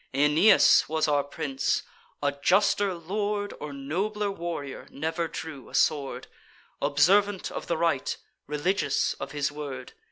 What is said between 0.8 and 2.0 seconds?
was our prince: